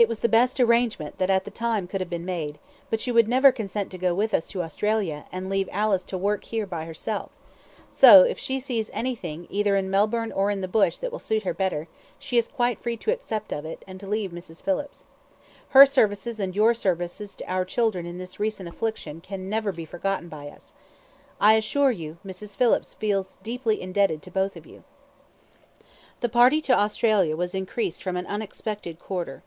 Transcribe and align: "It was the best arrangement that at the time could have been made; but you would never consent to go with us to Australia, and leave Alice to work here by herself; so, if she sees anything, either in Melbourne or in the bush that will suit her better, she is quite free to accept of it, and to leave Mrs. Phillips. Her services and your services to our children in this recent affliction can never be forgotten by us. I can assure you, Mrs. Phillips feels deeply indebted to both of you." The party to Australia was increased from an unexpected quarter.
"It 0.00 0.06
was 0.08 0.20
the 0.20 0.28
best 0.28 0.60
arrangement 0.60 1.18
that 1.18 1.28
at 1.28 1.44
the 1.44 1.50
time 1.50 1.88
could 1.88 2.00
have 2.00 2.08
been 2.08 2.24
made; 2.24 2.60
but 2.88 3.04
you 3.08 3.14
would 3.14 3.26
never 3.26 3.50
consent 3.50 3.90
to 3.90 3.98
go 3.98 4.14
with 4.14 4.32
us 4.32 4.46
to 4.50 4.62
Australia, 4.62 5.24
and 5.32 5.50
leave 5.50 5.68
Alice 5.72 6.04
to 6.04 6.16
work 6.16 6.44
here 6.44 6.66
by 6.66 6.84
herself; 6.84 7.32
so, 7.90 8.22
if 8.22 8.38
she 8.38 8.60
sees 8.60 8.92
anything, 8.94 9.48
either 9.50 9.74
in 9.74 9.90
Melbourne 9.90 10.30
or 10.30 10.52
in 10.52 10.60
the 10.60 10.68
bush 10.68 10.98
that 10.98 11.10
will 11.10 11.18
suit 11.18 11.42
her 11.42 11.52
better, 11.52 11.88
she 12.16 12.38
is 12.38 12.46
quite 12.46 12.80
free 12.80 12.96
to 12.98 13.10
accept 13.10 13.52
of 13.52 13.64
it, 13.64 13.84
and 13.88 13.98
to 13.98 14.06
leave 14.06 14.30
Mrs. 14.30 14.62
Phillips. 14.62 15.02
Her 15.70 15.84
services 15.84 16.38
and 16.38 16.54
your 16.54 16.74
services 16.74 17.34
to 17.34 17.44
our 17.50 17.64
children 17.64 18.06
in 18.06 18.18
this 18.18 18.38
recent 18.38 18.68
affliction 18.68 19.20
can 19.20 19.50
never 19.50 19.72
be 19.72 19.84
forgotten 19.84 20.28
by 20.28 20.46
us. 20.48 20.74
I 21.40 21.54
can 21.54 21.58
assure 21.58 21.90
you, 21.90 22.18
Mrs. 22.24 22.56
Phillips 22.56 22.94
feels 22.94 23.36
deeply 23.42 23.82
indebted 23.82 24.22
to 24.22 24.30
both 24.30 24.54
of 24.56 24.64
you." 24.64 24.84
The 26.20 26.28
party 26.28 26.60
to 26.60 26.78
Australia 26.78 27.36
was 27.36 27.52
increased 27.52 28.00
from 28.04 28.16
an 28.16 28.28
unexpected 28.28 29.00
quarter. 29.00 29.42